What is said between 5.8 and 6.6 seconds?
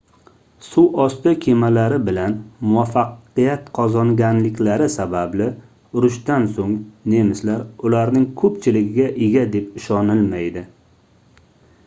urushdan